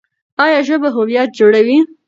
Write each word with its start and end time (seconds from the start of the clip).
ایا 0.43 0.59
ژبه 0.67 0.89
هویت 0.95 1.29
جوړوي؟ 1.39 1.79